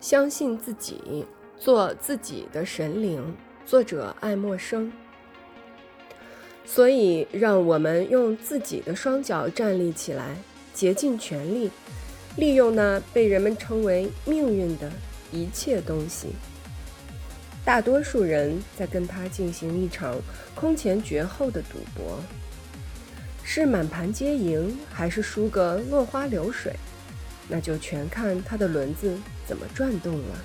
[0.00, 1.26] 相信自己，
[1.58, 3.36] 做自己的神灵。
[3.66, 4.90] 作者爱默生。
[6.64, 10.36] 所以，让我们用自己的双脚站立起来，
[10.72, 11.70] 竭尽全力，
[12.36, 14.90] 利用那被人们称为命运的
[15.30, 16.28] 一切东西。
[17.62, 20.16] 大多数人在跟他进行一场
[20.54, 22.18] 空前绝后的赌博，
[23.44, 26.74] 是满盘皆赢，还是输个落花流水？
[27.50, 30.38] 那就全看他的轮子怎么转动了。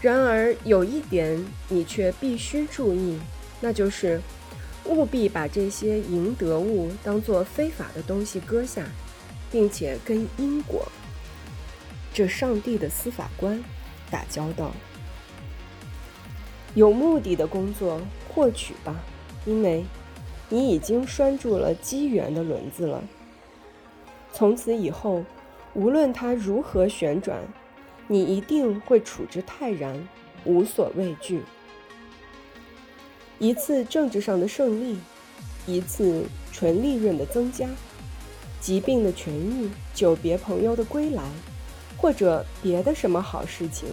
[0.00, 3.18] 然而有一点你却必须注意，
[3.60, 4.20] 那就是
[4.84, 8.86] 务必把这些赢得物当作非法的东西割下，
[9.52, 10.90] 并且跟因果——
[12.14, 13.62] 这上帝的司法官
[14.10, 14.72] 打交道。
[16.74, 18.94] 有目的的工作获取吧，
[19.44, 19.84] 因为
[20.48, 23.02] 你已经拴住了机缘的轮子了。
[24.36, 25.24] 从此以后，
[25.72, 27.40] 无论它如何旋转，
[28.06, 30.06] 你一定会处之泰然，
[30.44, 31.40] 无所畏惧。
[33.38, 34.98] 一次政治上的胜利，
[35.66, 37.66] 一次纯利润的增加，
[38.60, 41.22] 疾病的痊愈，久别朋友的归来，
[41.96, 43.88] 或者别的什么好事情，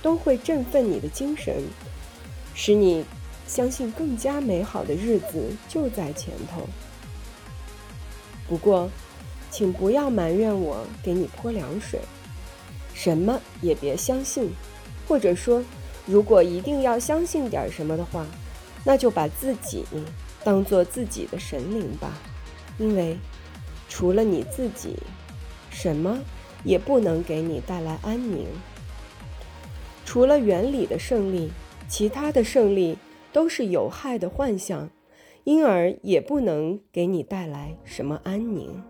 [0.00, 1.62] 都会振奋你的精神，
[2.54, 3.04] 使你
[3.46, 6.66] 相信更加美好的日子就在前头。
[8.48, 8.90] 不过，
[9.52, 12.00] 请不要埋怨我给你泼凉水，
[12.94, 14.50] 什么也别相信，
[15.06, 15.62] 或者说，
[16.06, 18.26] 如果一定要相信点什么的话，
[18.82, 19.84] 那就把自己
[20.42, 22.18] 当做自己的神灵吧，
[22.78, 23.18] 因为
[23.90, 24.96] 除了你自己，
[25.70, 26.18] 什么
[26.64, 28.46] 也不能给你带来安宁。
[30.06, 31.52] 除了原理的胜利，
[31.88, 32.96] 其他的胜利
[33.34, 34.88] 都是有害的幻象，
[35.44, 38.82] 因而也不能给你带来什么安宁。